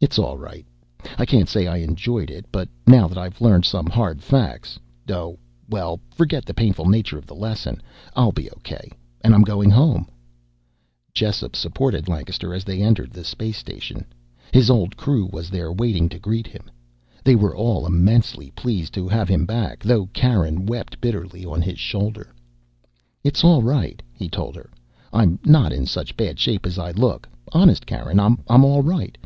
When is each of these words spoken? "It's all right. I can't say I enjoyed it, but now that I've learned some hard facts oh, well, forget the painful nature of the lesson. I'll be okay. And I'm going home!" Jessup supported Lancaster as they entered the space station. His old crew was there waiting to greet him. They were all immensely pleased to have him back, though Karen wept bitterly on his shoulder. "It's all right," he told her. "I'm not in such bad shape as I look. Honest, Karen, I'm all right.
"It's 0.00 0.18
all 0.18 0.38
right. 0.38 0.64
I 1.18 1.26
can't 1.26 1.46
say 1.46 1.66
I 1.66 1.76
enjoyed 1.84 2.30
it, 2.30 2.46
but 2.50 2.70
now 2.86 3.06
that 3.06 3.18
I've 3.18 3.38
learned 3.42 3.66
some 3.66 3.86
hard 3.90 4.22
facts 4.22 4.80
oh, 5.10 5.38
well, 5.68 6.00
forget 6.10 6.46
the 6.46 6.54
painful 6.54 6.86
nature 6.86 7.18
of 7.18 7.26
the 7.26 7.34
lesson. 7.34 7.82
I'll 8.16 8.32
be 8.32 8.50
okay. 8.52 8.90
And 9.20 9.34
I'm 9.34 9.42
going 9.42 9.68
home!" 9.68 10.08
Jessup 11.12 11.54
supported 11.54 12.08
Lancaster 12.08 12.54
as 12.54 12.64
they 12.64 12.80
entered 12.80 13.10
the 13.10 13.24
space 13.24 13.58
station. 13.58 14.06
His 14.54 14.70
old 14.70 14.96
crew 14.96 15.26
was 15.26 15.50
there 15.50 15.70
waiting 15.70 16.08
to 16.08 16.18
greet 16.18 16.46
him. 16.46 16.70
They 17.22 17.36
were 17.36 17.54
all 17.54 17.84
immensely 17.84 18.52
pleased 18.52 18.94
to 18.94 19.06
have 19.06 19.28
him 19.28 19.44
back, 19.44 19.80
though 19.82 20.06
Karen 20.14 20.64
wept 20.64 20.98
bitterly 20.98 21.44
on 21.44 21.60
his 21.60 21.78
shoulder. 21.78 22.32
"It's 23.22 23.44
all 23.44 23.60
right," 23.62 24.00
he 24.14 24.30
told 24.30 24.56
her. 24.56 24.70
"I'm 25.12 25.38
not 25.44 25.74
in 25.74 25.84
such 25.84 26.16
bad 26.16 26.38
shape 26.40 26.64
as 26.64 26.78
I 26.78 26.92
look. 26.92 27.28
Honest, 27.52 27.84
Karen, 27.84 28.18
I'm 28.18 28.38
all 28.64 28.82
right. 28.82 29.18